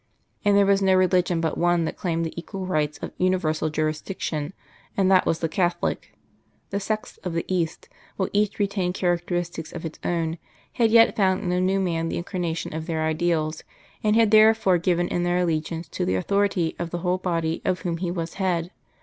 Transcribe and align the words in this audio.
And 0.43 0.57
there 0.57 0.65
was 0.65 0.81
no 0.81 0.95
religion 0.95 1.41
but 1.41 1.59
one 1.59 1.85
that 1.85 1.95
claimed 1.95 2.25
the 2.25 2.33
equal 2.35 2.65
rights 2.65 2.97
of 3.03 3.11
universal 3.19 3.69
jurisdiction 3.69 4.51
and 4.97 5.11
that 5.11 5.25
the 5.25 5.47
Catholic. 5.47 6.17
The 6.71 6.79
sects 6.79 7.17
of 7.17 7.33
the 7.33 7.45
East, 7.47 7.87
while 8.17 8.27
each 8.33 8.57
retained 8.57 8.95
characteristics 8.95 9.71
of 9.71 9.85
its 9.85 9.99
own, 10.03 10.39
had 10.73 10.89
yet 10.89 11.15
found 11.15 11.43
in 11.43 11.49
the 11.49 11.61
New 11.61 11.79
Man 11.79 12.09
the 12.09 12.17
incarnation 12.17 12.73
of 12.73 12.87
their 12.87 13.03
ideals, 13.03 13.63
and 14.03 14.15
had 14.15 14.31
therefore 14.31 14.79
given 14.79 15.07
in 15.07 15.21
their 15.21 15.37
allegiance 15.37 15.87
to 15.89 16.03
the 16.03 16.15
authority 16.15 16.75
of 16.79 16.89
the 16.89 16.97
whole 17.05 17.19
Body 17.19 17.61
of 17.63 17.81
whom 17.81 17.97
He 17.97 18.09
was 18.09 18.33
Head. 18.41 18.71